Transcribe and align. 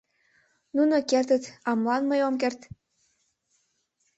Нуно 0.75 0.95
кертыт, 1.09 1.43
а 1.69 1.71
молан 1.79 2.03
мый 2.09 2.21
ом 2.27 2.35
керт? 2.41 2.61